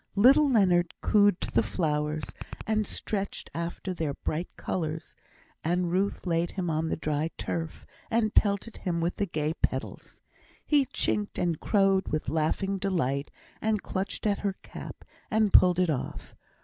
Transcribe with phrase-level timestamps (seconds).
[0.15, 2.23] Little Leonard cooed to the flowers,
[2.65, 5.13] and stretched after their bright colours;
[5.63, 10.19] and Ruth laid him on the dry turf, and pelted him with the gay petals.
[10.65, 13.29] He chinked and crowed with laughing delight,
[13.61, 16.33] and clutched at her cap, and pulled it off.